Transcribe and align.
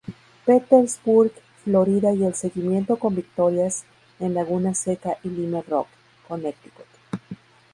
Petersburg, 0.47 1.31
Florida 1.63 2.11
y 2.11 2.23
el 2.23 2.33
seguimiento 2.33 2.97
con 2.97 3.13
victorias 3.13 3.83
en 4.19 4.33
Laguna 4.33 4.73
Seca 4.73 5.19
y 5.23 5.29
Lime 5.29 5.61
Rock, 5.61 5.85
Connecticut. 6.27 6.87